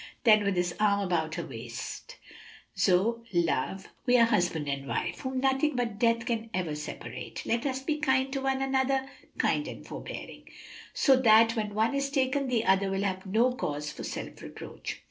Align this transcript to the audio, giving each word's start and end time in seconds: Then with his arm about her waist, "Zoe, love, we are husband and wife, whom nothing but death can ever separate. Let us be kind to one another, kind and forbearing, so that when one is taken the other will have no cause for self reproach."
Then 0.23 0.43
with 0.43 0.55
his 0.55 0.73
arm 0.79 1.01
about 1.01 1.35
her 1.35 1.45
waist, 1.45 2.17
"Zoe, 2.75 3.19
love, 3.33 3.89
we 4.07 4.17
are 4.17 4.25
husband 4.25 4.67
and 4.67 4.87
wife, 4.87 5.19
whom 5.19 5.39
nothing 5.41 5.75
but 5.75 5.99
death 5.99 6.25
can 6.25 6.49
ever 6.55 6.73
separate. 6.73 7.45
Let 7.45 7.67
us 7.67 7.83
be 7.83 7.99
kind 7.99 8.33
to 8.33 8.41
one 8.41 8.63
another, 8.63 9.07
kind 9.37 9.67
and 9.67 9.85
forbearing, 9.85 10.49
so 10.91 11.17
that 11.17 11.55
when 11.55 11.75
one 11.75 11.93
is 11.93 12.09
taken 12.09 12.47
the 12.47 12.65
other 12.65 12.89
will 12.89 13.03
have 13.03 13.27
no 13.27 13.51
cause 13.51 13.91
for 13.91 14.03
self 14.03 14.41
reproach." 14.41 14.99